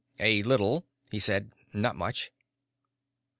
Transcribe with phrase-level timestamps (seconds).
[0.19, 1.51] "A little," he said.
[1.73, 2.31] "Not much."